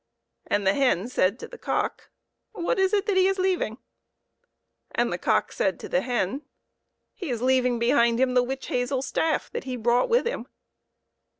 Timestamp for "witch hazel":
8.41-9.03